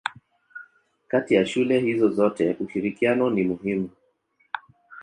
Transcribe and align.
Kati 1.07 1.33
ya 1.33 1.45
shule 1.45 1.79
hizo 1.79 2.09
zote 2.09 2.55
ushirikiano 2.61 3.29
ni 3.29 3.43
muhimu. 3.43 3.89